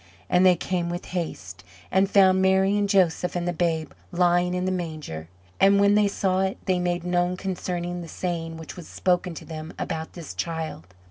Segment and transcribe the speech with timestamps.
[0.31, 4.65] And they came with haste, and found Mary and Joseph and the babe lying in
[4.65, 5.29] the manger.
[5.59, 9.45] And when they saw it, they made known concerning the saying which was spoken to
[9.45, 10.87] them about this child.